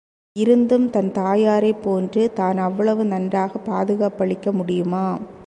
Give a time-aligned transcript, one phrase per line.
[0.35, 5.05] இருந்தும் தன் தாயாரைப் போன்று தான் அவ்வளவு நன்றாகப் பாதுகாப்பளிக்க முடியுமா?